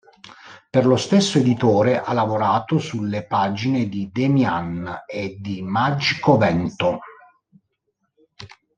[0.71, 7.01] Per lo stesso editore ha lavorato sulle pagine di Demian e di Magico Vento.